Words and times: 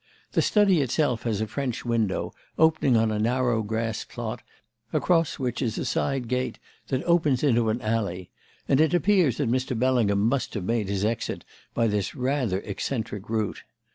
The 0.31 0.41
study 0.41 0.81
itself 0.81 1.21
has 1.25 1.41
a 1.41 1.47
French 1.47 1.85
window 1.85 2.33
opening 2.57 2.97
on 2.97 3.11
a 3.11 3.19
narrow 3.19 3.61
grass 3.61 4.03
plot, 4.03 4.41
across 4.91 5.37
which 5.37 5.61
is 5.61 5.77
a 5.77 5.85
side 5.85 6.27
gate 6.27 6.57
that 6.87 7.03
opens 7.03 7.43
into 7.43 7.69
an 7.69 7.79
alley; 7.81 8.31
and 8.67 8.81
it 8.81 8.95
appears 8.95 9.37
that 9.37 9.47
Mr. 9.51 9.77
Bellingham 9.77 10.21
must 10.21 10.55
have 10.55 10.63
made 10.63 10.89
his 10.89 11.05
exit 11.05 11.45
by 11.75 11.85
this 11.85 12.15
rather 12.15 12.61
eccentric 12.61 13.29
route. 13.29 13.61